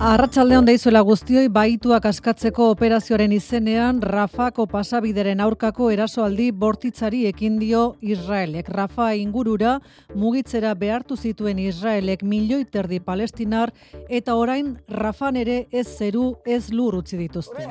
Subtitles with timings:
[0.00, 7.82] Arratsalde on deizuela guztioi baituak askatzeko operazioaren izenean Rafako pasabideren aurkako erasoaldi bortitzari ekin dio
[8.00, 8.70] Israelek.
[8.72, 9.74] Rafa ingurura
[10.16, 13.74] mugitzera behartu zituen Israelek milioi terdi palestinar
[14.08, 17.68] eta orain Rafan ere ez zeru ez lur utzi dituzte.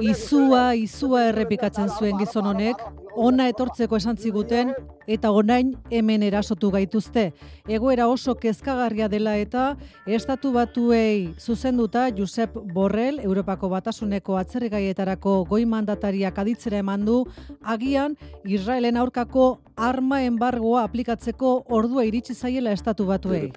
[0.00, 2.80] Izua, izua errepikatzen zuen gizon honek,
[3.18, 4.72] ona etortzeko esan ziguten
[5.10, 7.32] eta orain hemen erasotu gaituzte.
[7.68, 9.72] Egoera oso kezkagarria dela eta
[10.06, 17.24] estatu batuei zuzenduta Josep Borrell, Europako Batasuneko atzerrigaietarako goi mandatariak aditzera eman du,
[17.62, 18.14] agian
[18.44, 23.50] Israelen aurkako arma embargoa aplikatzeko ordua iritsi zaiela estatu batuei.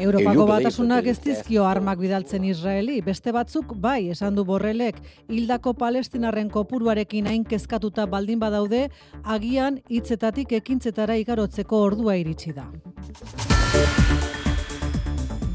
[0.00, 4.96] Europako batasunak ez dizkio armak bidaltzen Israeli, beste batzuk bai, esan du borrelek,
[5.28, 8.88] hildako palestinarren kopuruarekin hain kezkatuta baldin badaude,
[9.24, 12.70] agian hitzetatik ekintzetara igarotzeko ordua iritsi da.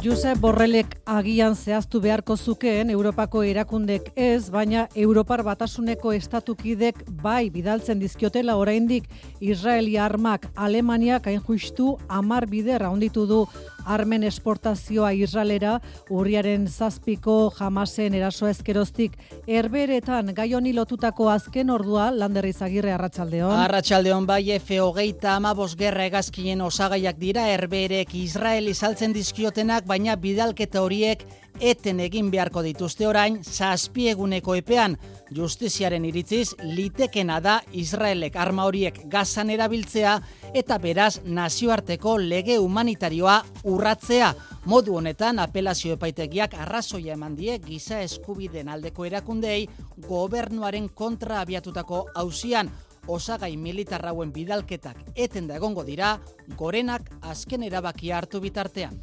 [0.05, 7.97] Josep Borrelek agian zehaztu beharko zukeen Europako erakundek ez, baina Europar batasuneko estatukidek bai bidaltzen
[7.97, 9.07] dizkiotela oraindik.
[9.41, 13.39] Israeli armak Alemaniak hain justu amar bider handitu du
[13.85, 19.15] armen esportazioa Israelera urriaren zazpiko jamasen eraso ezkeroztik
[19.47, 23.55] erberetan gai honi lotutako azken ordua landerri zagirre arratsaldeon.
[23.65, 30.81] Arratsaldeon bai F hogeita amabos gerra egazkinen osagaiak dira erberek Israeli saltzen dizkiotenak baina bidalketa
[30.81, 31.25] horiek
[31.59, 34.97] eten egin beharko dituzte orain zazpieguneko epean.
[35.35, 40.15] Justiziaren iritziz, litekena da Israelek arma horiek gazan erabiltzea
[40.53, 44.33] eta beraz nazioarteko lege humanitarioa urratzea.
[44.65, 49.67] Modu honetan, apelazio epaitegiak arrazoia eman die giza eskubiden aldeko erakundei
[50.07, 52.71] gobernuaren kontra abiatutako hausian
[53.07, 56.15] osagai militarrauen bidalketak eten da egongo dira,
[56.57, 58.99] gorenak azken erabakia hartu bitartean.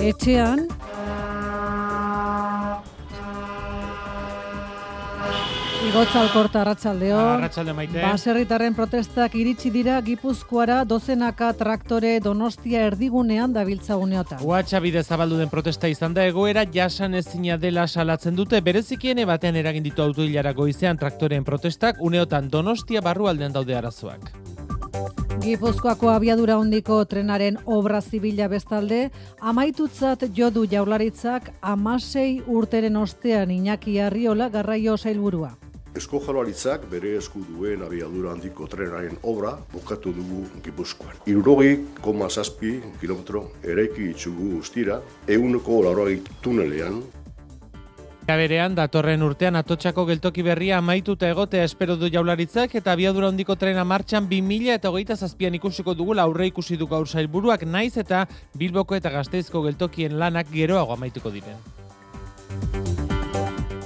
[0.00, 0.66] Etxean,
[5.80, 7.16] Igotza alkorta arratsaldeo.
[7.18, 8.02] Arratsalde maite.
[8.04, 14.36] Baserritarren protestak iritsi dira Gipuzkoara dozenaka traktore Donostia erdigunean dabiltza uneota.
[14.44, 19.56] WhatsApp bide zabaldu den protesta izan da egoera jasan ezina dela salatzen dute berezikiene batean
[19.56, 24.28] eragin ditu autoilara goizean traktoreen protestak uneotan Donostia barrualdean daude arazoak.
[25.40, 29.08] Gipuzkoako abiadura hondiko trenaren obra zibila bestalde,
[29.40, 35.56] amaitutzat jodu jaularitzak amasei urteren ostean Iñaki Arriola garraio sailburua.
[36.00, 41.18] Esko jaularitzak bere esku duen abiadura handiko trenaren obra bukatu dugu Gipuzkoan.
[41.28, 47.02] Irurogei koma zazpi kilometro eraiki itxugu guztira, eguneko laurogeik tunelean,
[48.30, 53.82] Berean, datorren urtean atotxako geltoki berria amaituta egotea espero du jaularitzak eta abiadura hondiko trena
[53.82, 58.22] martxan 2000 eta hogeita zazpian ikusiko dugula aurre ikusi du gaur sailburuak naiz eta
[58.54, 61.58] Bilboko eta Gasteizko geltokien lanak geroago amaituko diren.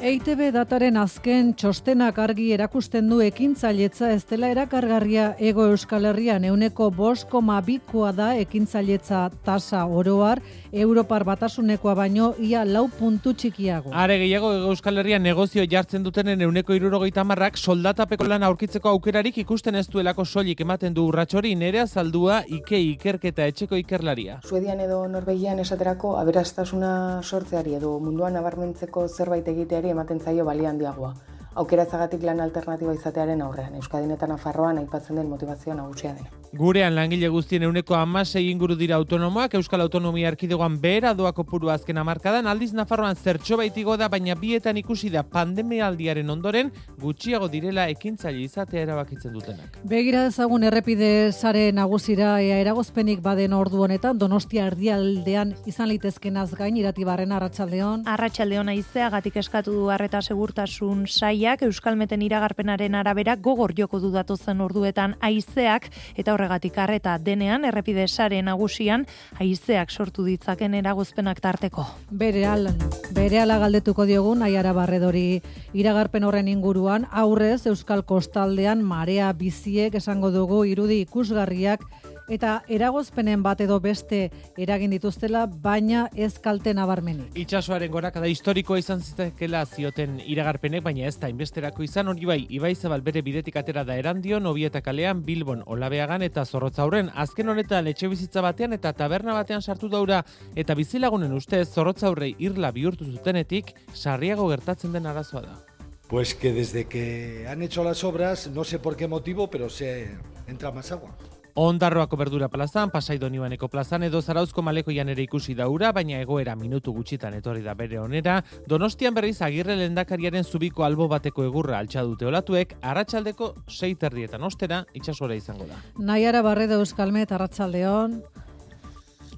[0.04, 6.90] EITB dataren azken txostenak argi erakusten du ekintzailetza ez dela erakargarria ego Euskal Herrian euneko
[6.92, 10.42] bost koma bikoa da ekintzailetza tasa oroar,
[10.84, 13.94] Europar batasunekoa baino ia lau puntu txikiago.
[13.94, 19.40] Are gehiago Ego Euskal Herrian negozio jartzen dutenen euneko irurogeita marrak soldatapeko lan aurkitzeko aukerarik
[19.40, 24.36] ikusten ez duelako soilik ematen du urratxori nerea zaldua ike ikerketa etxeko ikerlaria.
[24.44, 26.92] Suedian edo Norvegian esaterako aberastasuna
[27.22, 31.14] sortzeari edo munduan nabarmentzeko zerbait egiteari ematen zaio balia handiagoa.
[31.62, 36.43] Aukerazagatik lan alternatiba izatearen aurrean, Euskadin eta Nafarroan aipatzen den motivazioa nagusia dena.
[36.54, 41.98] Gurean langile guztien euneko amasei inguru dira autonomoak, Euskal Autonomia Erkidegoan behera doa kopuru azken
[41.98, 46.70] amarkadan, aldiz Nafarroan zertxo baitigo da, baina bietan ikusi da pandemialdiaren ondoren
[47.02, 49.80] gutxiago direla ekintzaile izatea erabakitzen dutenak.
[49.82, 56.78] Begira ezagun errepide sare nagusira ea eragozpenik baden ordu honetan, Donostia erdialdean izan litezkenaz gain
[56.78, 58.06] iratibarren arratsaldeon.
[58.14, 65.18] Arratsaldeon aizeagatik eskatu du harreta segurtasun saiak Euskalmeten iragarpenaren arabera gogor joko du datozen orduetan
[65.18, 69.06] haizeak eta horregatik harreta denean errepide sare nagusian
[69.40, 71.86] haizeak sortu ditzaken eragozpenak tarteko.
[72.10, 72.76] Bere alan,
[73.16, 75.40] bere ala galdetuko diogun aiara barredori
[75.72, 81.80] iragarpen horren inguruan, aurrez Euskal Kostaldean marea biziek esango dugu irudi ikusgarriak
[82.28, 87.34] eta eragozpenen bat edo beste eragin dituztela, baina ez kalte nabarmenik.
[87.38, 92.74] Itxasoaren gorakada historikoa izan zitekela zioten iragarpenek, baina ez da inbesterako izan hori bai, Ibai
[92.74, 98.08] Zabal bere bidetik atera da erandio, nobieta kalean, Bilbon, Olabeagan eta Zorrotzaurren, azken honetan etxe
[98.08, 100.24] bizitza batean eta taberna batean sartu daura,
[100.56, 105.60] eta bizilagunen ustez Zorrotzaurrei irla bihurtu zutenetik, sarriago gertatzen den arazoa da.
[106.08, 110.16] Pues que desde que han hecho las obras, no sé por qué motivo, pero se
[110.46, 111.16] entra más agua.
[111.54, 116.90] Ondarroako berdura plazan, pasai donibaneko plazan edo zarauzko malekoian ere ikusi daura, baina egoera minutu
[116.92, 122.26] gutxitan etorri da bere onera, donostian berriz agirre lendakariaren zubiko albo bateko egurra altxa dute
[122.26, 125.78] olatuek, arratsaldeko sei terdietan ostera itxasora izango da.
[125.98, 128.18] Naiara Barredo Euskalmet, arratsaldeon.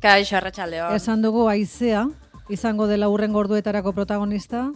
[0.00, 0.96] Kaixo, arratsaldeon.
[0.96, 2.06] Esan dugu aizea,
[2.48, 4.70] izango dela urren gorduetarako protagonista.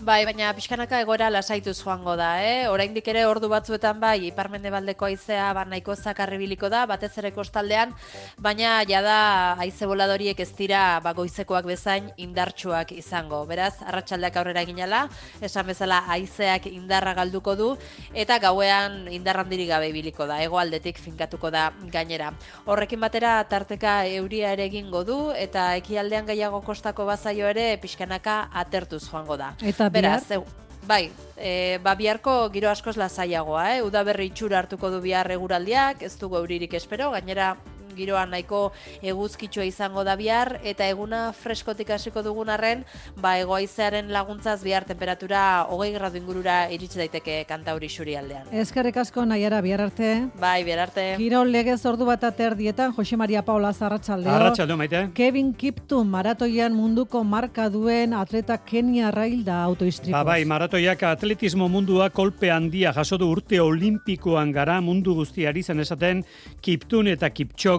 [0.00, 2.68] Bai, baina pixkanaka egoera lasaituz joango da, eh?
[2.72, 7.92] Oraindik ere ordu batzuetan bai, iparmendebaldeko haizea ba nahiko zakarribiliko da, batez ere kostaldean,
[8.40, 9.16] baina jada
[9.60, 13.42] haize boladoriek ez dira ba goizekoak bezain indartsuak izango.
[13.50, 15.02] Beraz, arratsaldeak aurrera eginala,
[15.44, 17.68] esan bezala haizeak indarra galduko du
[18.14, 20.40] eta gauean indar handirik gabe ibiliko da.
[20.40, 22.32] Hegoaldetik finkatuko da gainera.
[22.64, 29.04] Horrekin batera tarteka euria ere egingo du eta ekialdean gehiago kostako bazaio ere pixkanaka atertuz
[29.04, 29.52] joango da.
[29.60, 30.38] Eta Beraz, e,
[30.86, 33.82] bai, e, ba biharko giro askoz lasaiagoa, eh?
[33.82, 37.56] Udaberri itxura hartuko du bihar eguraldiak, ez dugu euririk espero, gainera
[37.96, 38.72] giroa nahiko
[39.02, 42.84] eguzkitsua izango da bihar eta eguna freskotik hasiko dugun arren,
[43.16, 48.46] ba egoaizearen laguntzaz bihar temperatura 20 gradu ingurura iritsi daiteke kantauri aldean.
[48.52, 50.28] Eskerrik asko Naiara bihar arte.
[50.40, 51.14] Bai, bihar arte.
[51.18, 54.32] Kirol legez ordu bat ater dietan Jose Maria Paula Zarratsaldeo.
[54.32, 55.02] Arratsaldeo maite.
[55.14, 60.12] Kevin Kiptum maratoian munduko marka duen atleta Kenia Rail da autoistripuz.
[60.12, 65.80] Ba, bai, maratoiak atletismo mundua kolpe handia jaso du urte olimpikoan gara mundu guztiari zen
[65.80, 66.24] esaten
[66.60, 67.30] Kiptun eta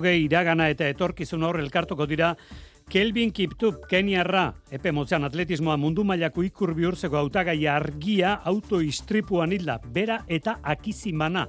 [0.02, 2.32] Kipchoge iragana eta etorkizun hor elkartuko dira
[2.90, 10.24] Kelvin Kiptup, Keniarra, epe motzean atletismoa mundu mailako ikur bihurtzeko autagai argia autoistripuan hilda, bera
[10.28, 11.46] eta akizimana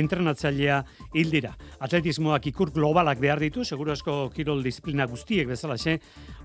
[0.00, 0.80] entrenatzailea
[1.14, 1.54] hildira.
[1.84, 5.98] Atletismoak ikur globalak behar ditu, seguro esko kirol disiplina guztiek bezala xe,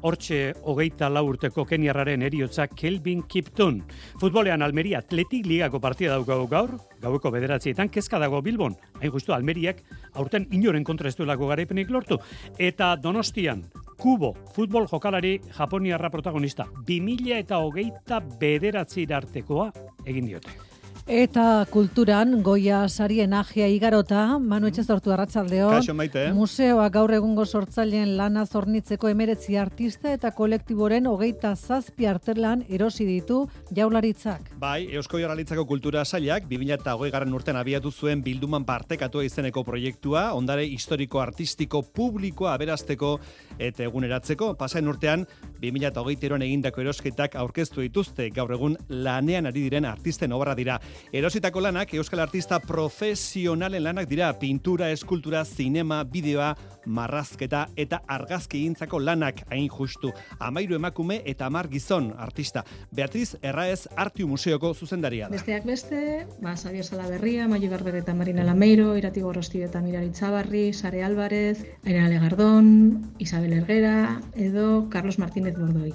[0.05, 3.81] hortxe hogeita laurteko keniarraren eriotza Kelvin Kipton.
[4.21, 9.83] Futbolean Almeria atletik ligako partida daukagu gaur, gaueko bederatzietan, kezka dago Bilbon, hain justu Almeriak,
[10.13, 12.19] aurten inoren kontra ez duelako garaipenik lortu.
[12.57, 13.65] Eta Donostian,
[13.99, 19.71] Kubo, futbol jokalari Japoniarra protagonista, 2000 eta hogeita bederatzi artekoa
[20.05, 20.68] egin diote.
[21.09, 25.71] Eta kulturan, goia sarien agia igarota, Manu Etxezortu arratsaldeon.
[25.79, 26.27] Kaixo maite.
[26.37, 33.39] Museoa gaur egungo sortzaileen lana zornitzeko emeretzi artista eta kolektiboren hogeita zazpi arterlan erosi ditu
[33.73, 34.51] jaularitzak.
[34.61, 40.67] Bai, Eusko Jarralitzako kultura sailak, 2008 garren urten abiatu zuen bilduman partekatua izeneko proiektua, ondare
[40.69, 43.15] historiko artistiko publikoa aberasteko
[43.57, 44.51] eta eguneratzeko.
[44.61, 45.25] Pasain urtean,
[45.65, 50.77] 2008 eroan egindako erosketak aurkeztu dituzte gaur egun lanean ari diren artisten obra dira.
[51.11, 56.55] Erositako lanak euskal artista profesionalen lanak dira pintura, eskultura, zinema, bideoa,
[56.85, 60.11] marrazketa eta argazki gintzako lanak hain justu.
[60.39, 62.63] Amairu emakume eta amar gizon artista.
[62.91, 65.37] Beatriz Erraez Artiu Museoko zuzendaria da.
[65.37, 70.73] Besteak beste, ba, Xavier Salaberria, Maio Berber eta Marina Lameiro, Irati Gorrosti eta Mirari Txabarri,
[70.73, 75.93] Sare Álvarez, Aina Legardón, Isabel Ergera, edo Carlos Martínez Bordoi.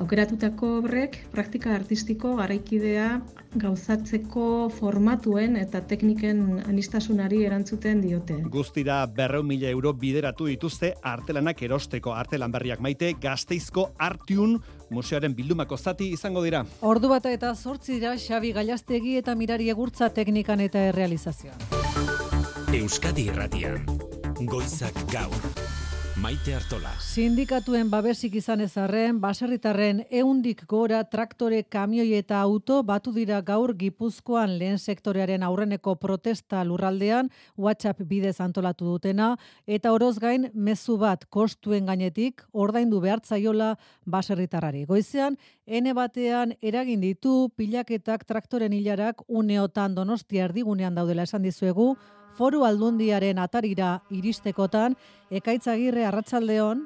[0.00, 3.20] Aukeratutako obrek praktika artistiko garaikidea
[3.60, 8.38] gauzatzeko formatuen eta tekniken anistasunari erantzuten diote.
[8.54, 14.56] Guztira berreun mila euro bideratu dituzte artelanak erosteko artelan berriak maite gazteizko artiun
[14.90, 16.64] museoaren bildumako zati izango dira.
[16.80, 21.54] Ordu bata eta zortzi dira Xabi Gailastegi eta Mirari Egurtza teknikan eta errealizazioa.
[22.72, 23.84] Euskadi Irratian,
[24.48, 25.71] Goizak Gaur.
[26.22, 26.92] Maite Artola.
[27.02, 34.52] Sindikatuen babesik izan ezarren, baserritarren eundik gora traktore, kamioi eta auto batu dira gaur gipuzkoan
[34.60, 39.32] lehen sektorearen aurreneko protesta lurraldean, WhatsApp bidez antolatu dutena,
[39.66, 43.74] eta oroz gain mezu bat kostuen gainetik, ordaindu behartzaiola
[44.06, 44.86] baserritarrari.
[44.86, 51.96] Goizean, ene batean eragin ditu pilaketak traktoren hilarak uneotan donostia erdigunean daudela esan dizuegu,
[52.42, 54.96] foru aldundiaren atarira iristekotan,
[55.30, 56.80] ekaitzagirre arratsaldeon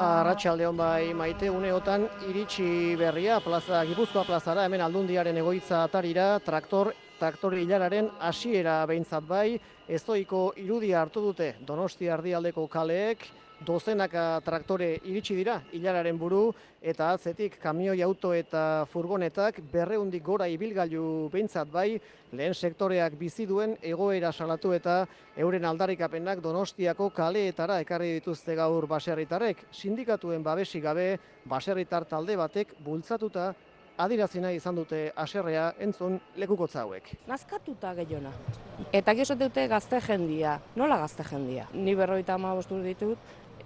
[0.00, 7.56] Arratxaldeon bai maite uneotan iritsi berria plaza, Gipuzkoa plazara hemen aldundiaren egoitza atarira traktor traktor
[7.58, 9.58] hilararen hasiera behintzat bai,
[9.90, 13.26] ezoiko irudia hartu dute Donosti ardialdeko kaleek,
[13.66, 21.28] dozenaka traktore iritsi dira hilararen buru eta atzetik kamioi auto eta furgonetak berreundik gora ibilgailu
[21.32, 22.00] behintzat bai
[22.32, 25.04] lehen sektoreak bizi duen egoera salatu eta
[25.36, 33.52] euren aldarikapenak donostiako kaleetara ekarri dituzte gaur baserritarek sindikatuen babesi gabe baserritar talde batek bultzatuta
[34.00, 37.10] adirazina izan dute aserrea entzun lekukotza hauek.
[37.28, 38.32] Nazkatuta gehiona.
[38.96, 40.56] Eta gizot dute gazte jendia.
[40.80, 41.66] Nola gazte jendia?
[41.74, 43.18] Ni berroita ama ditut,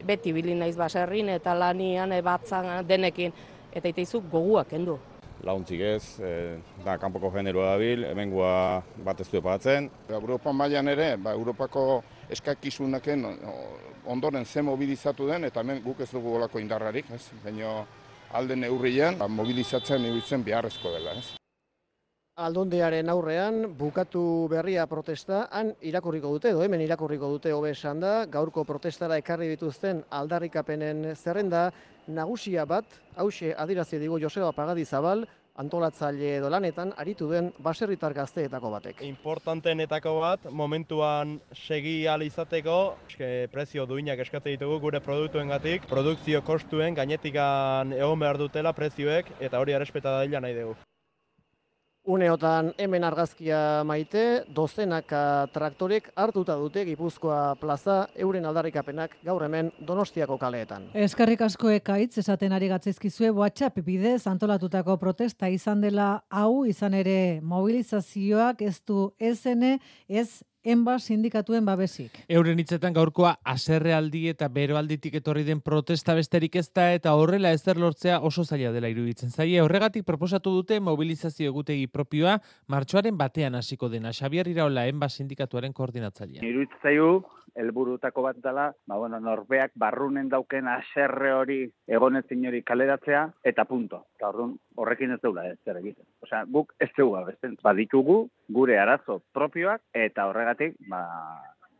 [0.05, 3.33] beti bilin naiz baserrin eta lanian ebatzan denekin
[3.73, 4.99] eta iteizu goguak kendu.
[5.45, 9.91] launtzik ez, e, da, kanpoko generoa dabil, hemengua bat ez du epatzen.
[10.09, 13.27] Europa mailan ere, ba, Europako eskakizunaken
[14.07, 17.29] ondoren ze mobilizatu den, eta hemen guk ez dugu olako indarrarik, ez?
[17.45, 17.85] Baina
[18.33, 21.44] alde neurrian, ba, mobilizatzen ibiltzen beharrezko dela, ez?
[22.35, 28.25] Aldundiaren aurrean, bukatu berria protesta, han irakurriko dute, edo hemen irakurriko dute hobe esan da,
[28.27, 31.69] gaurko protestara ekarri dituzten aldarrikapenen zerrenda,
[32.09, 35.23] nagusia bat, hause adirazi digu Joseba Pagadizabal,
[35.63, 39.05] antolatzaile edo lanetan aritu den baserritar gazteetako batek.
[39.07, 47.93] Importantenetako bat, momentuan segi izateko, eske prezio duinak eskatzen ditugu gure produktuengatik, produkzio kostuen gainetikan
[47.93, 50.75] egon behar dutela prezioek eta hori arrespeta daila nahi dugu.
[52.05, 53.59] Uneotan hemen argazkia
[53.89, 60.91] maite, dozenaka traktorek hartuta dute Gipuzkoa plaza euren aldarrikapenak gaur hemen Donostiako kaleetan.
[60.93, 67.41] Eskarrik asko ekaitz esaten ari gatzizkizue WhatsApp bidez antolatutako protesta izan dela hau izan ere
[67.41, 72.23] mobilizazioak ez du esene ez enba sindikatuen babesik.
[72.29, 77.79] Euren hitzetan gaurkoa aserrealdi eta beroalditik etorri den protesta besterik ez da eta horrela ezer
[77.81, 79.61] lortzea oso zaila dela iruditzen zaie.
[79.63, 84.13] Horregatik proposatu dute mobilizazio egutegi propioa martxoaren batean hasiko dena.
[84.13, 86.43] Xabier Iraola enba sindikatuaren koordinatzailea.
[86.43, 93.25] Iruditzen zaigu helburutako bat dela, ba, bueno, norbeak barrunen dauken aserre hori egonezin hori kaleratzea,
[93.45, 94.05] eta punto.
[94.19, 96.07] Eta orduan, horrekin ez deula ez zer egiten.
[96.27, 98.25] Osea, guk ez zeugua, besten, baditugu
[98.59, 101.05] gure arazo propioak, eta horregatik, ba,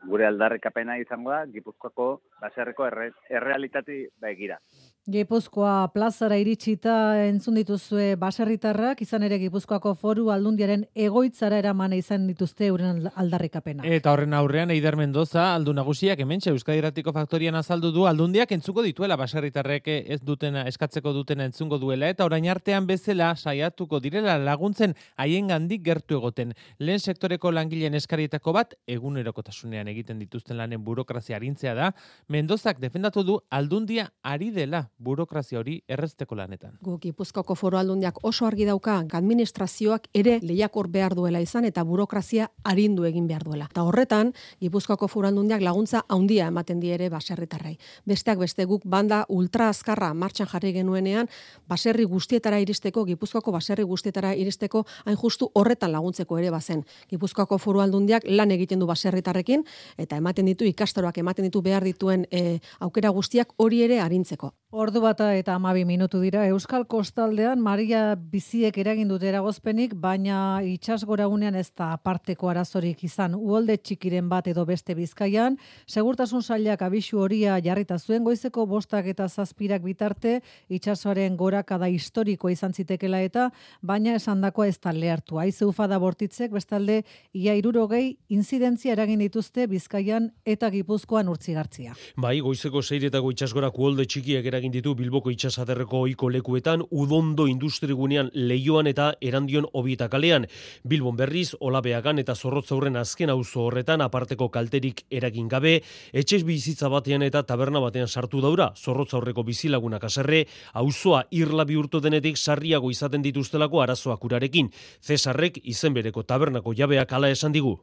[0.09, 2.09] gure aldarrikapena izango da, Gipuzkoako
[2.43, 4.59] baserreko erre, errealitati begira.
[5.05, 6.95] Gipuzkoa plazara iritsita
[7.27, 13.85] entzun dituzue baserritarrak, izan ere Gipuzkoako foru aldundiaren egoitzara eramana izan dituzte euren aldarrikapena.
[13.85, 18.81] Eta horren aurrean Eider Mendoza, aldu nagusiak hementxe Euskadi Ratiko Faktorian azaldu du, aldundiak entzuko
[18.87, 24.97] dituela baserritarrek ez dutena, eskatzeko dutena entzungo duela, eta orain artean bezala saiatuko direla laguntzen
[25.21, 26.57] haien gandik gertu egoten.
[26.79, 31.93] Lehen sektoreko langileen eskarietako bat, egunerokotasunean egiten dituzten lanen burokrazia arintzea da,
[32.33, 36.79] Mendozak defendatu du aldundia ari dela burokrazia hori errezteko lanetan.
[36.83, 42.51] Gu Gipuzkoako Foru Aldundiak oso argi dauka administrazioak ere lehiakor behar duela izan eta burokrazia
[42.65, 43.69] arindu egin behar duela.
[43.71, 47.77] Eta horretan Gipuzkoako Foru Aldundiak laguntza handia ematen die ere baserritarrei.
[48.07, 51.29] Besteak beste guk banda ultra azkarra martxan jarri genuenean
[51.69, 56.85] baserri guztietara iristeko Gipuzkoako baserri guztietara iristeko hain justu horretan laguntzeko ere bazen.
[57.11, 59.65] Gipuzkoako Foru Aldundiak lan egiten du baserritarrekin
[59.99, 64.53] eta ematen ditu ikastaroak ematen ditu behar dituen e, aukera guztiak hori ere arintzeko.
[64.85, 71.07] Ordu bata eta amabi minutu dira, Euskal Kostaldean Maria Biziek eragin dute eragozpenik, baina itxas
[71.09, 75.57] goragunean ez da aparteko arazorik izan uolde txikiren bat edo beste bizkaian,
[75.89, 80.35] segurtasun sailak abisu horia jarrita zuen goizeko bostak eta zazpirak bitarte,
[80.69, 83.47] itxasoaren gorakada historiko izan zitekela eta,
[83.81, 85.41] baina esandakoa ez da lehartu.
[85.41, 86.99] Aize ufada bortitzek, bestalde,
[87.33, 91.97] ia irurogei inzidentzia eragin dituzte bizkaian eta gipuzkoan urtzigartzia.
[92.21, 98.91] Bai, goizeko zeiretako itxasgorako uolde txikiak eragin ditu Bilboko itxasaderreko ohiko lekuetan, udondo industrigunean leioan
[98.91, 100.49] eta erandion obieta kalean.
[100.83, 105.77] Bilbon berriz, olabeagan eta zorrotzaurren azken auzo horretan aparteko kalterik eragin gabe,
[106.13, 112.37] etxez bizitza batean eta taberna batean sartu daura, zorrotzaurreko bizilagunak aserre, auzoa irla bihurtu denetik
[112.37, 114.71] sarriago izaten dituztelako arazoak urarekin.
[115.01, 117.79] Cesarrek izen bereko tabernako jabeak ala esan digu.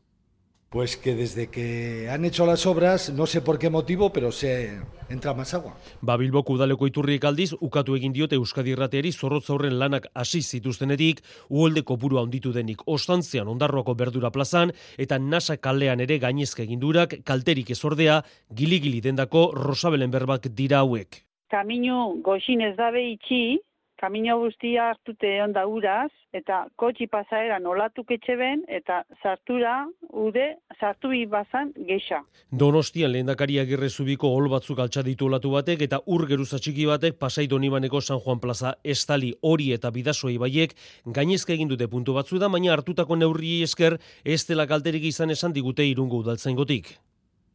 [0.72, 4.80] Pues que desde que han hecho las obras, no sé por qué motivo, pero se
[5.10, 5.76] entra más agua.
[6.00, 11.84] Ba Bilboko udaleko iturriek aldiz, ukatu egin diote Euskadi Irrateari zorrotzaurren lanak hasi zituztenetik, uholde
[11.84, 18.22] kopuru handitu denik ostantzean ondarroako berdura plazan, eta nasa kalean ere gainezke egindurak kalterik ezordea,
[18.48, 21.26] gili-gili dendako Rosabelen berbak dira hauek.
[21.52, 23.60] Kamino goxin ez dabe itxi,
[24.02, 29.76] kamino guztia hartute onda uraz, eta kotxi pasaeran olatu ketxeben, eta sartura
[30.10, 30.48] ude,
[30.80, 32.24] sartu bazan geixa.
[32.52, 37.20] Donostian lehendakari agirre zubiko hol batzuk altxa ditu olatu batek, eta ur geruza txiki batek
[37.20, 42.40] pasai donibaneko San Juan Plaza estali hori eta bidasoi baiek gainezka egin dute puntu batzu
[42.40, 46.98] da, baina hartutako neurri esker ez dela kalterik izan esan digute irungo udaltzen gotik.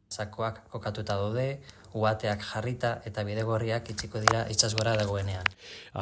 [0.07, 1.59] Zakoak kokatuta daude,
[1.97, 5.47] uateak jarrita eta bidegorriak itxiko dira itsasgora dagoenean.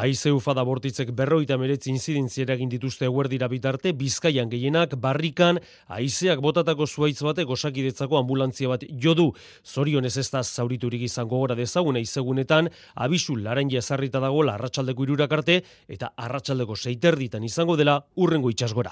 [0.03, 6.85] Aize ufada bortitzek berroita meretzi inzidentziera egin dituzte dira bitarte, bizkaian gehienak, barrikan, aizeak botatako
[6.87, 9.31] zuaitz batek osakidetzako ambulantzia bat jodu.
[9.63, 15.63] Zorion ez da zauriturik izango gora dezaguna izegunetan, abisu laren jazarrita dago arratsaldeko irurak arte,
[15.87, 18.91] eta arratsaldeko seiterditan izango dela urrengo itsasgora.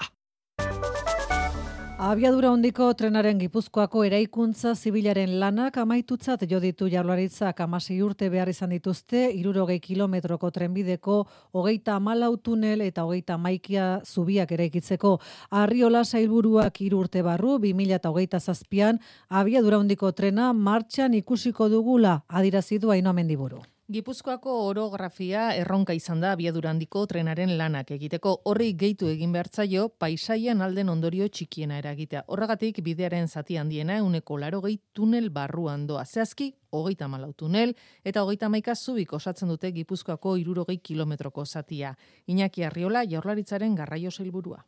[2.04, 8.74] Abiadura hondiko trenaren gipuzkoako eraikuntza zibilaren lanak amaitutzat jo ditu jaularitzak amasi urte behar izan
[8.74, 11.16] dituzte, irurogei kilometroko trenbideko,
[11.56, 15.16] hogeita malau tunel eta hogeita maikia zubiak eraikitzeko.
[15.64, 22.18] Arriola sailburuak hiru urte barru, 2000 eta hogeita zazpian, abiadura hondiko trena martxan ikusiko dugula,
[22.28, 23.64] adirazidu haino amendiburu.
[23.92, 30.88] Gipuzkoako orografia erronka izan da abiadurandiko trenaren lanak egiteko horri gehitu egin behartzaio paisaian alden
[30.88, 32.22] ondorio txikiena eragitea.
[32.32, 36.06] Horregatik bidearen zati handiena uneko laro gehi tunel barruan doa.
[36.06, 41.92] Zehazki, hogeita malau tunel eta hogeita maika zubik osatzen dute Gipuzkoako irurogei kilometroko zatia.
[42.26, 44.64] Iñaki Arriola jaurlaritzaren garraio zailburua.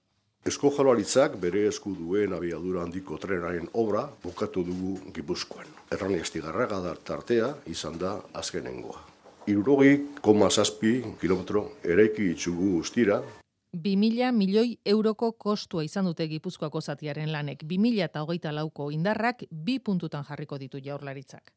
[0.47, 5.67] Esko jaurlaritzak bere esku duen abiadura handiko trenaren obra bukatu dugu Gipuzkoan.
[5.91, 8.13] Errani estigarraga da tartea izan da
[8.43, 9.01] azkenengoa.
[9.51, 13.19] Irurogei koma zazpi kilometro eraiki itxugu ustira.
[13.75, 17.65] 2000 milioi euroko kostua izan dute Gipuzkoako zatiaren lanek.
[17.65, 21.51] 2000 eta hogeita lauko indarrak bi puntutan jarriko ditu jaurlaritzak.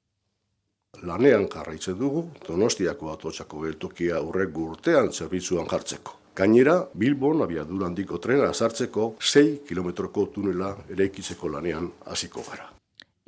[1.04, 6.19] Lanean jarraitzen dugu, Donostiako atotxako geltokia urrek urtean zerbitzuan jartzeko.
[6.36, 12.79] Gainera, Bilbon abiadura handiko trena azartzeko 6 kilometroko tunela eraikitzeko lanean hasiko gara.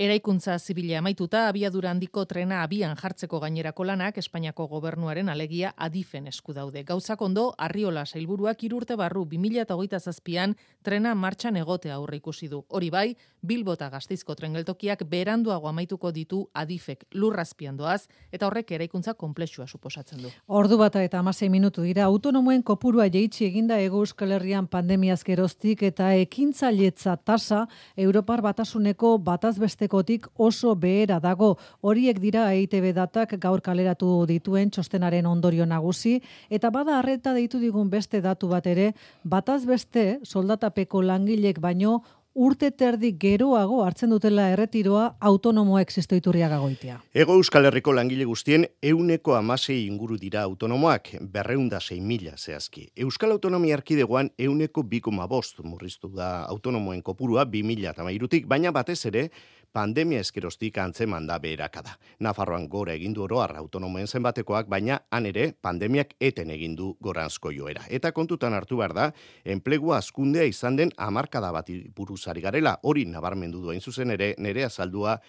[0.01, 6.55] Eraikuntza zibila amaituta abiadura handiko trena abian jartzeko gainerako lanak Espainiako gobernuaren alegia adifen esku
[6.57, 6.81] daude.
[6.83, 12.63] Gauzak ondo, Arriola sailburuak irurte barru 2008 zazpian trena martxan egote aurre ikusi du.
[12.69, 13.11] Hori bai,
[13.45, 20.33] Bilbota gaztizko trengeltokiak beranduago amaituko ditu adifek lurrazpian doaz, eta horrek eraikuntza komplexua suposatzen du.
[20.47, 25.83] Ordu bata eta amasei minutu dira, autonomoen kopurua jeitsi eginda ego euskal herrian pandemiaz geroztik
[25.83, 27.67] eta ekintzailetza tasa
[27.97, 31.57] Europar batasuneko batazbesteko Kotik oso behera dago.
[31.81, 37.91] Horiek dira EITB datak gaur kaleratu dituen txostenaren ondorio nagusi eta bada harreta deitu digun
[37.91, 38.93] beste datu bat ere,
[39.23, 41.99] bataz beste soldatapeko langilek baino
[42.33, 46.99] urte terdi geroago hartzen dutela erretiroa autonomoa existoiturria gagoitia.
[47.13, 52.87] Ego Euskal Herriko langile guztien euneko amasei inguru dira autonomoak, berreunda sei mila zehazki.
[52.95, 59.05] Euskal Autonomia Arkidegoan euneko bikoma bost murriztu da autonomoen kopurua bi mila tamairutik, baina batez
[59.11, 59.29] ere
[59.73, 61.97] pandemia eskerostik antzeman da beherakada.
[62.19, 67.85] Nafarroan gora egindu oroar autonomoen zenbatekoak, baina han ere pandemiak eten egindu goranzko joera.
[67.89, 69.11] Eta kontutan hartu behar da,
[69.45, 75.19] enplegua askundea izan den amarkada bat buruzari garela, hori nabarmendu duen zuzen ere, nerea saldua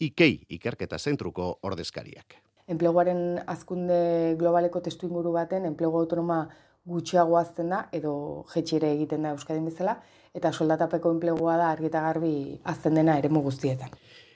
[0.00, 2.40] ikei ikerketa zentruko ordezkariak.
[2.72, 6.46] Enpleguaren azkunde globaleko testu inguru baten, enplegu autonoma
[6.84, 9.98] gutxiago azten da, edo jetxere egiten da Euskadin bezala,
[10.34, 13.92] eta soldatapeko enplegua da argi eta garbi azten dena eremu guztietan.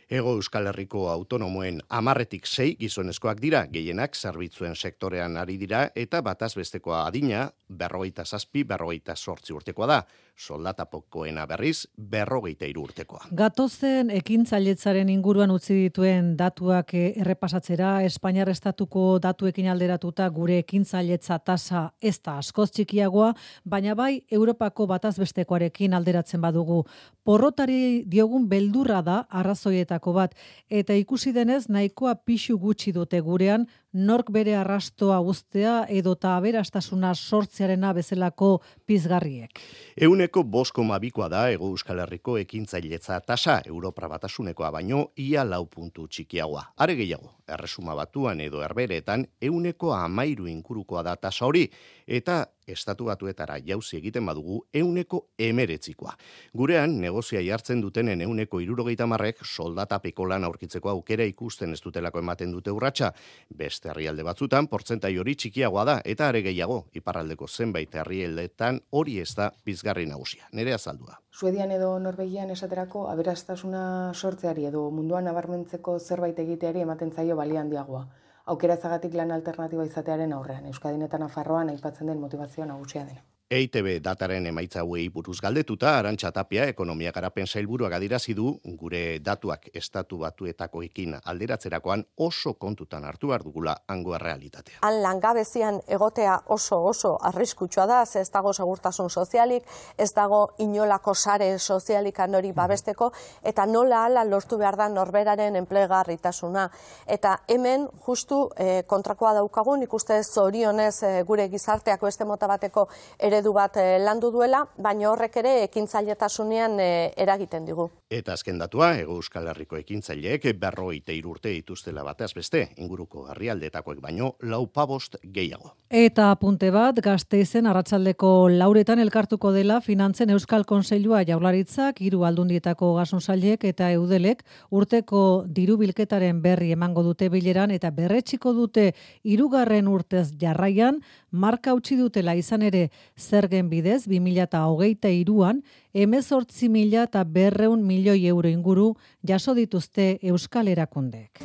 [0.06, 6.52] Ego Euskal Herriko autonomoen amarretik sei gizonezkoak dira, gehienak zerbitzuen sektorean ari dira, eta bataz
[6.54, 9.98] bestekoa adina, berrogeita zazpi, berrogeita sortzi urtekoa da
[10.36, 13.26] soldatapokoena berriz berrogeita urtekoa.
[13.36, 21.86] Gatozen ekintzailetzaren inguruan utzi dituen datuak eh, errepasatzera, Espainiar estatuko datuekin alderatuta gure ekintzailetza tasa
[22.00, 23.32] ez da askoz txikiagoa,
[23.64, 26.82] baina bai Europako batazbestekoarekin alderatzen badugu.
[27.24, 30.36] Porrotari diogun beldurra da arrazoietako bat,
[30.68, 37.92] eta ikusi denez nahikoa pixu gutxi dute gurean nork bere arrastoa guztea edota aberastasuna sortzearena
[37.96, 38.50] bezalako
[38.86, 39.60] pizgarriek.
[39.96, 46.06] Euneko bosko mabikoa da Ego Euskal Herriko ekintzailetza tasa Europa batasunekoa baino ia lau puntu
[46.08, 46.64] txikiagoa.
[46.76, 51.64] Are gehiago, erresuma batuan edo herberetan euneko amairu inkurukoa da tasa hori
[52.06, 56.14] eta estatu batuetara jauzi egiten badugu euneko emeretzikoa.
[56.56, 62.52] Gurean, negozia jartzen dutenen euneko irurogeita marrek soldatapeko lan aurkitzeko aukera ikusten ez dutelako ematen
[62.52, 63.12] dute urratsa.
[63.48, 69.32] Beste herrialde batzutan, portzentai hori txikiagoa da eta are gehiago, iparraldeko zenbait herrialdetan hori ez
[69.34, 70.48] da bizgarri nagusia.
[70.52, 71.20] Nere azaldua.
[71.30, 78.06] Suedian edo Norvegian esaterako aberastasuna sortzeari edo munduan nabarmentzeko zerbait egiteari ematen zaio balian diagoa
[78.46, 80.66] aukera zagatik lan alternatiba izatearen aurrean.
[80.72, 83.24] Euskadin eta Nafarroan aipatzen den motivazioa nagusia dena.
[83.46, 88.48] EITB dataren emaitza hauei buruz galdetuta, Arantxa Tapia, ekonomia garapen sailburuak adirazi du,
[88.80, 94.80] gure datuak estatu batuetakoekin alderatzerakoan oso kontutan hartu behar dugula hango realitatea.
[94.82, 99.62] Han langabezian egotea oso oso arriskutsua da, ez dago segurtasun sozialik,
[99.96, 103.12] ez dago inolako sare sozialik hori babesteko,
[103.44, 106.66] eta nola ala lortu behar da norberaren enplegarritasuna.
[107.06, 113.35] Eta hemen, justu eh, kontrakoa daukagun, ikuste zorionez eh, gure gizarteako este mota bateko ere
[113.36, 117.90] eredu bat e, landu duela, baina horrek ere ekintzailetasunnean e, eragiten digu.
[118.08, 124.36] Eta azken datua, Ego Euskal Herriko ekintzaileek berroite irurte dituztela batez beste, inguruko harrialdetakoek baino
[124.42, 125.74] laupabost gehiago.
[125.90, 133.66] Eta apunte bat, gazteizen arratsaldeko lauretan elkartuko dela finantzen Euskal Konseilua jaularitzak, hiru aldundietako gasunsailek
[133.68, 141.02] eta eudelek urteko diru bilketaren berri emango dute bileran eta berretxiko dute hirugarren urtez jarraian,
[141.36, 148.48] marka utzi dutela izan ere zergen bidez 2023 iruan, emezortzi mila eta berreun milioi euro
[148.48, 151.44] inguru jaso dituzte Euskal Erakundek.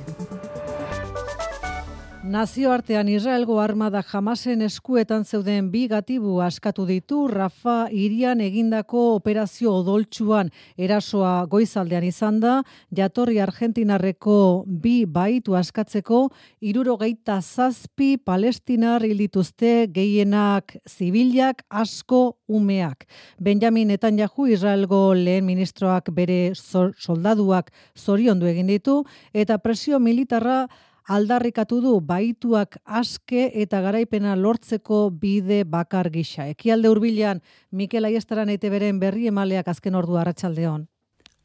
[2.21, 10.51] Nazioartean Israelgo armada jamasen eskuetan zeuden bi gatibu askatu ditu Rafa irian egindako operazio odoltsuan
[10.77, 12.59] erasoa goizaldean izan da,
[12.93, 14.35] jatorri argentinarreko
[14.67, 16.27] bi baitu askatzeko,
[16.61, 23.07] iruro geita zazpi palestinar hildituzte gehienak zibilak asko umeak.
[23.41, 29.01] Benjamin Netanyahu Israelgo lehen ministroak bere soldaduak zoriondu egin ditu,
[29.33, 30.67] eta presio militarra
[31.07, 36.47] aldarrikatu du baituak aske eta garaipena lortzeko bide bakar gisa.
[36.47, 40.87] Ekialde hurbilean Mikel Aiestaran ete beren berri emaleak azken ordu arratsaldeon.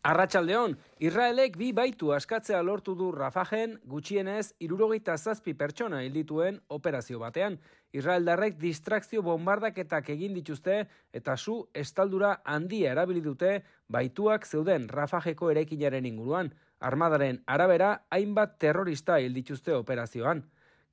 [0.06, 7.56] Arratsaldeon, Israelek bi baitu askatzea lortu du Rafajen gutxienez irurogeita zazpi pertsona hildituen operazio batean.
[7.90, 16.06] Israeldarrek distrakzio bombardaketak egin dituzte eta su estaldura handia erabili dute baituak zeuden Rafajeko erekinaren
[16.06, 16.52] inguruan.
[16.80, 20.42] Armadaren arabera hainbat terrorista hil dituzte operazioan.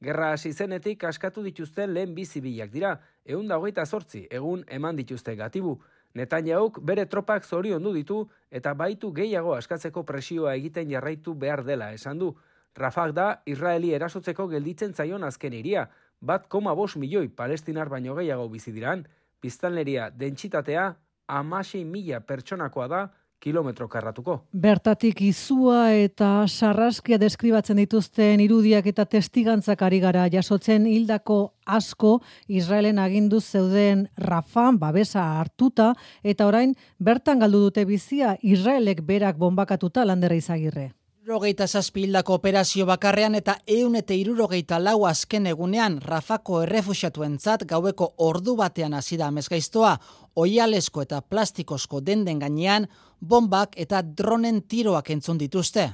[0.03, 5.77] Gerra hasi zenetik askatu dituzten lehen bizibilak dira, egun hogeita sortzi, egun eman dituzte gatibu.
[6.13, 8.17] Netanyauk bere tropak zorion du ditu
[8.51, 12.33] eta baitu gehiago askatzeko presioa egiten jarraitu behar dela esan du.
[12.75, 15.87] Rafak da Israeli erasotzeko gelditzen zaion azken iria,
[16.21, 19.05] bat koma bos milioi palestinar baino gehiago bizidiran,
[19.41, 20.93] biztanleria dentsitatea
[21.27, 23.01] amasei mila pertsonakoa da,
[23.43, 24.37] kilometro karratuko.
[24.53, 32.15] Bertatik izua eta sarraskia deskribatzen dituzten irudiak eta testigantzak ari gara jasotzen hildako asko
[32.47, 40.05] Israelen agindu zeuden Rafan babesa hartuta eta orain bertan galdu dute bizia Israelek berak bombakatuta
[40.07, 40.91] landera izagirre.
[41.23, 48.57] Irurogeita zazpildako operazio bakarrean eta eunete irurogeita lau azken egunean Rafako errefusiatuen zat gaueko ordu
[48.59, 49.93] batean azida amezgaiztoa,
[50.35, 52.89] oialesko eta plastikosko denden gainean,
[53.21, 55.93] bombak eta dronen tiroak entzun dituzte.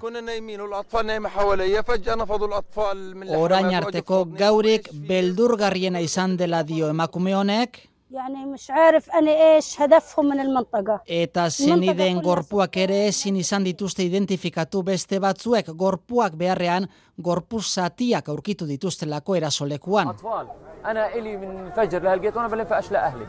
[3.38, 7.84] Orain arteko gaurek beldurgarriena izan dela dio emakume honek,
[8.15, 14.03] يعني مش عارف انا ايش هدفهم من المنطقه eta zeniden gorpuak ere ezin izan dituzte
[14.03, 16.87] identifikatu beste batzuek gorpuak beharrean
[17.23, 20.07] gorpu zatiak aurkitu dituztelako erasolekuan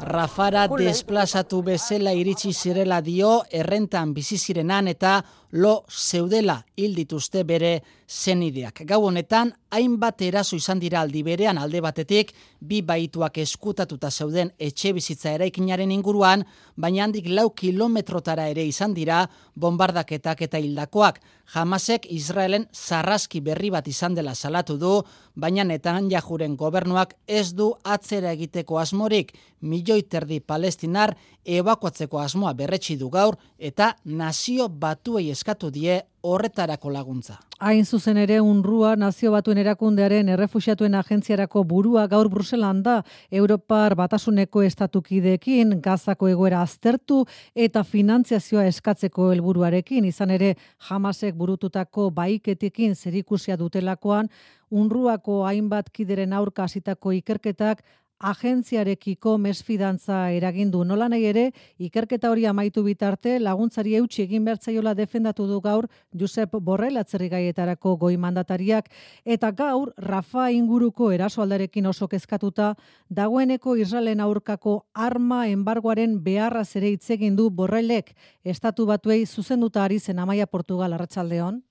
[0.01, 7.80] Rafara desplazatu bezala iritsi zirela dio errentan bizi zirenan eta lo zeudela hil dituzte bere
[8.10, 8.82] zenideak.
[8.86, 14.92] Gau honetan, hainbat eraso izan dira aldi berean alde batetik, bi baituak eskutatuta zeuden etxe
[14.92, 16.42] bizitza eraikinaren inguruan,
[16.76, 19.22] baina handik lau kilometrotara ere izan dira
[19.54, 21.20] bombardaketak eta hildakoak.
[21.54, 24.92] Jamasek Israelen zarraski berri bat izan dela salatu du,
[25.34, 32.96] baina netan jajuren gobernuak ez du atzera egiteko asmorik, milioi terdi palestinar ebakuatzeko asmoa berretsi
[32.96, 37.38] du gaur eta nazio batuei eskatu die horretarako laguntza.
[37.64, 42.98] Hain zuzen ere unrua nazio batuen erakundearen errefusiatuen agentziarako burua gaur Bruselan da
[43.30, 47.22] Europar batasuneko estatukideekin gazako egoera aztertu
[47.54, 50.54] eta finantziazioa eskatzeko helburuarekin izan ere
[50.88, 54.28] jamasek burututako baiketekin zerikusia dutelakoan
[54.70, 57.82] unruako hainbat kideren aurka hasitako ikerketak
[58.20, 60.82] agentziarekiko mesfidantza eragindu.
[60.84, 61.44] Nola nahi ere,
[61.80, 67.96] ikerketa hori amaitu bitarte, laguntzari eutxi egin bertzaiola defendatu du gaur Josep Borrell atzerri gaietarako
[67.96, 68.90] goi mandatariak,
[69.24, 72.74] eta gaur Rafa inguruko erasoaldarekin oso kezkatuta,
[73.08, 80.18] dagoeneko Israelen aurkako arma embargoaren beharra zere itzegin du Borrellek, estatu batuei zuzenduta ari zen
[80.18, 81.62] Amaia Portugal arratsaldeon.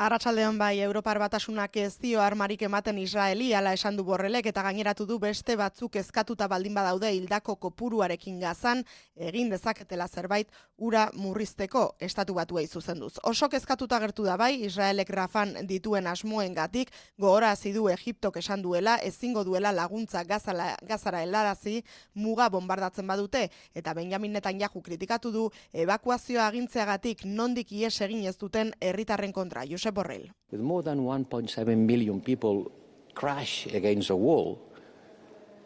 [0.00, 5.04] Arratsaldeon bai, Europar batasunak ez dio armarik ematen Israeli, ala esan du borrelek eta gaineratu
[5.04, 8.80] du beste batzuk ezkatuta baldin badaude hildako kopuruarekin gazan,
[9.16, 13.18] egin dezaketela zerbait ura murrizteko estatu batuei zuzenduz.
[13.28, 18.96] Oso kezkatuta gertu da bai, Israelek rafan dituen asmoen gatik, gogora du Egiptok esan duela,
[18.96, 26.46] ezingo duela laguntza gazala, gazara helarazi muga bombardatzen badute, eta Benjamin Netanyahu kritikatu du, evakuazioa
[26.46, 29.49] agintzeagatik nondik ies egin ez duten herritarren kontra.
[29.66, 30.30] Josep Borrell.
[30.50, 32.70] With more than 1.7 million people
[33.14, 34.58] crash against a wall,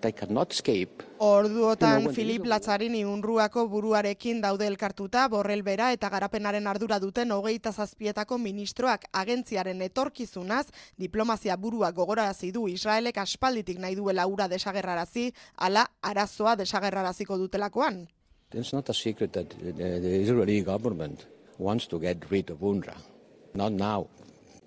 [0.01, 1.03] they cannot escape.
[1.19, 8.37] Orduotan Filip Latzarini unruako buruarekin daude elkartuta, borrel bera eta garapenaren ardura duten hogeita zazpietako
[8.39, 10.67] ministroak agentziaren etorkizunaz,
[11.01, 18.07] diplomazia burua gogorarazi du Israelek aspalditik nahi duela ura desagerrarazi, ala arazoa desagerraraziko dutelakoan.
[18.53, 21.27] It's not a secret that the Israeli government
[21.59, 23.14] wants to get rid of UNRWA.
[23.57, 24.09] Not now,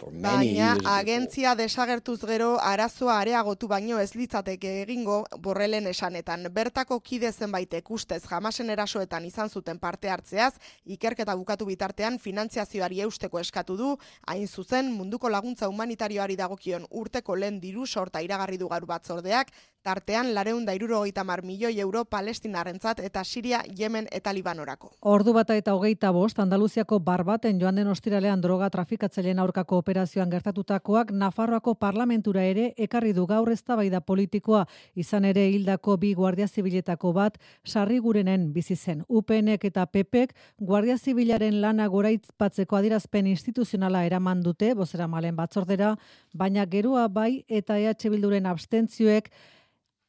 [0.06, 6.48] Baina agentzia desagertuz gero arazoa areagotu baino ez litzateke egingo borrelen esanetan.
[6.54, 10.54] Bertako kide zenbaitek ustez jamasen erasoetan izan zuten parte hartzeaz,
[10.86, 13.96] ikerketa bukatu bitartean finantziazioari eusteko eskatu du,
[14.28, 19.52] hain zuzen munduko laguntza humanitarioari dagokion urteko lehen diru sorta iragarri du gaur batzordeak,
[19.88, 24.92] tartean lareun da irurogeita mar milioi euro palestinarrentzat eta Siria, Yemen eta Libanorako.
[25.02, 31.14] Ordu bata eta hogeita bost, Andaluziako barbaten joan den ostiralean droga trafikatzaileen aurkako operazioan gertatutakoak
[31.16, 34.66] Nafarroako parlamentura ere ekarri du gaur eztabaida politikoa
[35.00, 39.06] izan ere hildako bi guardia zibiletako bat sarri gurenen bizi zen.
[39.08, 45.96] UPNek eta PPek guardia zibilaren lana goraitpatzeko adirazpen instituzionala eraman dute bozera malen batzordera,
[46.34, 49.32] baina geroa bai eta EH Bilduren abstentzioek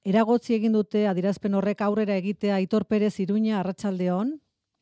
[0.08, 4.38] Eragotzi egin dute adirazpen horrek aurrera egitea Aitor Perez Iruña Arratsaldeon.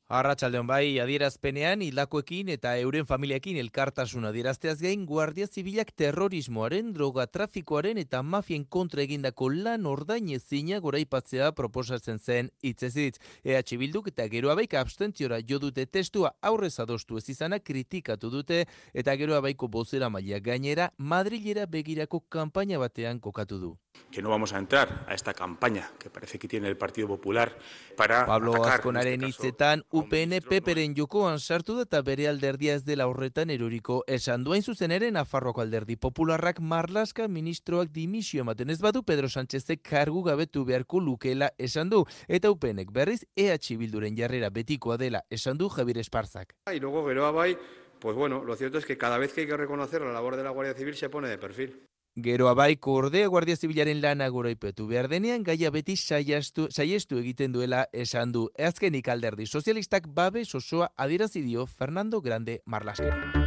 [0.07, 7.99] Arratsaldeon bai, adierazpenean hildakoekin eta euren familiakin elkartasun adierazteaz gain Guardia Zibilak terrorismoaren, droga trafikoaren
[7.99, 13.19] eta mafien kontra egindako lan ordain ezina goraipatzea proposatzen zen itzezitz.
[13.43, 18.63] EH Bilduk eta geroa baik abstentziora jo dute testua aurrez adostu ez izana kritikatu dute
[18.95, 23.75] eta geroa baiko bozera maila gainera Madrilera begirako kanpaina batean kokatu du
[24.11, 27.57] que no vamos a entrar a esta campaña que parece que tiene el Partido Popular
[27.97, 33.07] para Pablo atacar, Azkonaren hitzetan UPN peperen jokoan sartu da eta bere alderdia ez dela
[33.09, 39.03] horretan eroriko esan duain zuzen ere Nafarroko alderdi popularrak marlaska ministroak dimisio ematen ez badu
[39.09, 44.99] Pedro Sánchezek kargu gabetu beharko lukela esan du eta UPNek berriz EH Bilduren jarrera betikoa
[45.01, 46.53] dela esan du Javier Esparzak.
[46.71, 47.57] Y luego Geroa bai,
[47.99, 50.45] pues bueno, lo cierto es que cada vez que hay que reconocer la labor de
[50.45, 51.87] la Guardia Civil se pone de perfil.
[52.17, 57.85] Gero abaiko ordea Guardia Zibilaren lana goraipetu behar denean, gaia beti saiestu, saiestu egiten duela
[57.93, 58.49] esan du.
[58.57, 63.46] Azkenik alderdi sozialistak babe sosoa adirazidio Fernando Grande Marlaskeri.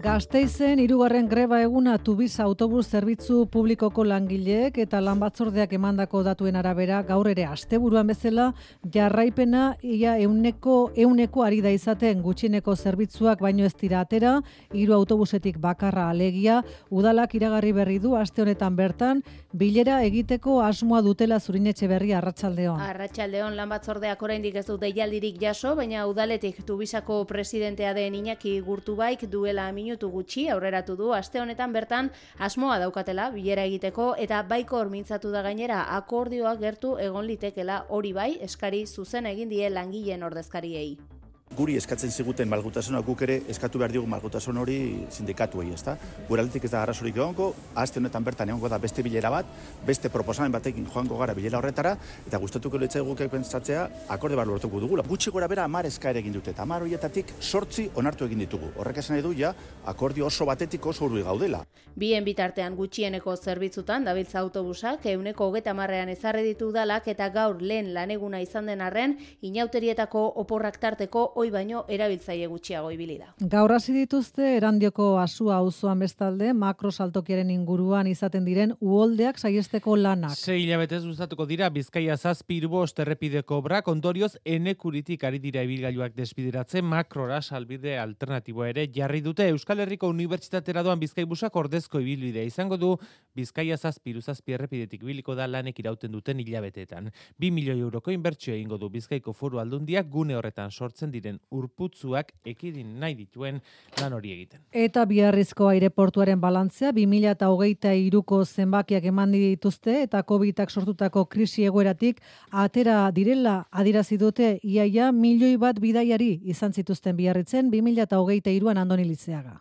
[0.00, 7.02] Gasteizen hirugarren greba eguna Tubiz autobus zerbitzu publikoko langileek eta lan batzordeak emandako datuen arabera
[7.04, 8.46] gaur ere asteburuan bezala
[8.94, 14.38] jarraipena ia euneko euneko ari da izaten gutxineko zerbitzuak baino ez dira atera
[14.72, 21.40] hiru autobusetik bakarra alegia udalak iragarri berri du aste honetan bertan bilera egiteko asmoa dutela
[21.40, 22.80] zurinetxe berri arratsaldeon.
[22.80, 29.28] Arratsaldeon lan batzordeak oraindik ez du deialdirik jaso baina udaletik Tubizako presidentea den Iñaki Gurtubaik
[29.28, 31.10] duela minutu gutxi aurreratu du.
[31.12, 37.26] Aste honetan bertan asmoa daukatela bilera egiteko eta baiko hormintzatu da gainera akordioa gertu egon
[37.26, 41.19] litekela hori bai eskari zuzen egin die langileen ordezkariei
[41.60, 44.76] guri eskatzen ziguten malgutasuna guk ere eskatu behar diogu malgutasun hori
[45.12, 45.96] sindikatuei, ezta?
[46.28, 47.50] Gure aldetik ez da arazorik egongo,
[47.82, 49.48] aste honetan bertan egongo da beste bilera bat,
[49.86, 54.80] beste proposamen batekin joango gara bilera horretara, eta gustatuko letzai guk pentsatzea akorde bar lortuko
[54.80, 55.04] dugula.
[55.08, 58.70] Gutxi gora bera amar eskaer egin dute, eta amar horietatik sortzi onartu egin ditugu.
[58.78, 59.52] Horrek esan edu ja,
[59.84, 61.64] akordio oso batetik oso urbi gaudela.
[61.96, 67.92] Bien bitartean gutxieneko zerbitzutan dabiltza autobusak euneko hogeta marrean ezarri ditu dalak eta gaur lehen
[67.92, 73.30] laneguna izan den arren, inauterietako oporrak tarteko oi baino erabiltzaile gutxiago ibili da.
[73.52, 80.36] Gaur hasi dituzte erandioko asua auzoan bestalde makro saltokiaren inguruan izaten diren uoldeak saiesteko lanak.
[80.36, 86.84] Sei hilabetez gustatuko dira Bizkaia 7 irbost errepideko obrak ondorioz enekuritik ari dira ibilgailuak desbideratzen
[86.84, 92.92] makrora salbide alternatiboa ere jarri dute Euskal Herriko Unibertsitatera doan Bizkaibusak ordezko ibilbidea izango du
[93.36, 97.08] Bizkaia 7 iruzazpi errepidetik biliko da lanek irauten duten hilabetetan.
[97.40, 102.98] 2 milioi euroko inbertsio egingo du Bizkaiko Foru Aldundiak gune horretan sortzen diren urputzuak ekidin
[103.00, 103.60] nahi dituen
[104.00, 104.60] lan hori egiten.
[104.72, 113.10] Eta biharrizko aireportuaren balantzea 2008 iruko zenbakiak eman dituzte eta COVID-ak sortutako krisi egoeratik atera
[113.14, 119.60] direla adirazi dute iaia milioi bat bidaiari izan zituzten biharritzen 2008 iruan andoni litzeaga.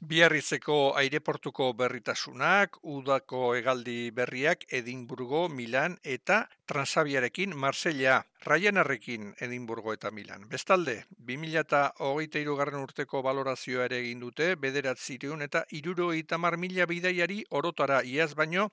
[0.00, 8.14] Biarritzeko aireportuko berritasunak, udako egaldi berriak Edinburgo, Milan eta Transabiarekin Marsella,
[8.46, 10.48] Ryanarrekin Edinburgo eta Milan.
[10.48, 17.42] Bestalde, 2008 garren urteko balorazioa ere egin dute, bederat zireun eta iruro itamar mila bidaiari
[17.50, 18.70] orotara iaz baino,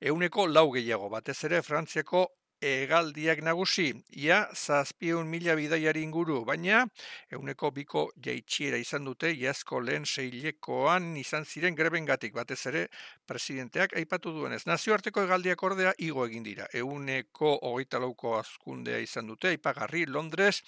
[0.00, 2.28] euneko lau gehiago, batez ere Frantziako
[2.60, 6.84] egaldiak nagusi, ia zazpion mila bidaiari inguru, baina
[7.30, 12.86] euneko biko jaitxiera izan dute iazko lehen seilekoan izan ziren grebengatik batez ere
[13.26, 14.64] presidenteak aipatu duenez.
[14.66, 16.66] Nazioarteko egaldiak ordea igo egin dira.
[16.74, 20.62] Euneko hogeita lauko azkundea izan dute, aipagarri Londres,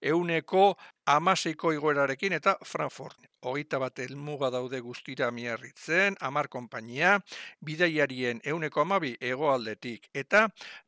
[0.00, 0.76] euneko
[1.06, 3.18] amaseiko igoerarekin eta Frankfurt.
[3.42, 7.16] Hogeita bat elmuga daude guztira miarritzen, amar konpainia,
[7.64, 10.44] bidaiarien euneko amabi egoaldetik eta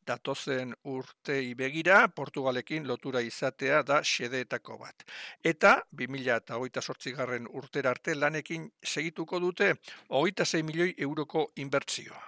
[0.06, 5.02] datozen urtei begira Portugalekin lotura izatea da xedeetako bat.
[5.42, 9.74] Eta 2000 eta hogeita sortzigarren urtera arte lanekin segituko dute
[10.08, 12.22] hogeita 6 milioi euroko inbertsioa.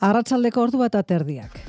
[0.00, 1.59] Arratsaldeko ordu bat aterdiak.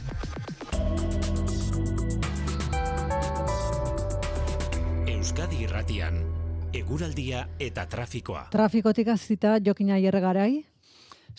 [5.32, 6.18] Euskadi Irratian,
[6.76, 8.42] eguraldia eta trafikoa.
[8.52, 10.66] Trafikotik azita Jokina Ierregarai.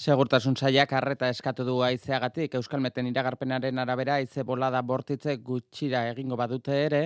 [0.00, 6.78] Segurtasun saiak harreta eskatu du aizeagatik Euskalmeten iragarpenaren arabera aize bolada bortitze gutxira egingo badute
[6.86, 7.02] ere,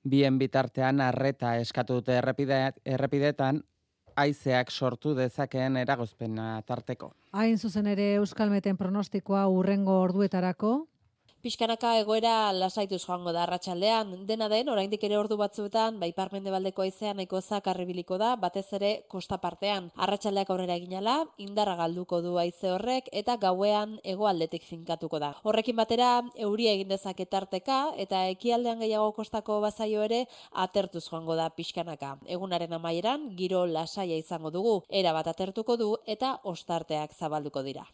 [0.00, 3.60] bien bitartean harreta eskatu dute errepideetan
[4.16, 7.12] aizeak sortu dezakeen eragozpena tarteko.
[7.36, 10.86] Hain zuzen ere Euskalmeten pronostikoa urrengo orduetarako,
[11.44, 14.12] Piskanaka egoera lasaituz joango da arratsaldean.
[14.24, 19.36] Dena den, oraindik ere ordu batzuetan, bai parmendebaldeko aizea nahiko zakarribiliko da, batez ere kosta
[19.42, 19.90] partean.
[20.06, 25.34] Arratsaldeak aurrera eginala, indarra galduko du haize horrek eta gauean hegoaldetik finkatuko da.
[25.44, 26.08] Horrekin batera,
[26.46, 30.22] euria egin dezake tarteka eta ekialdean gehiago kostako bazaio ere
[30.64, 32.14] atertuz joango da pixkanaka.
[32.38, 37.84] Egunaren amaieran, giro lasaia izango dugu, era bat atertuko du eta ostarteak zabalduko dira.